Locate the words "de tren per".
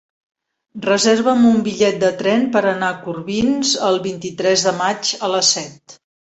2.05-2.65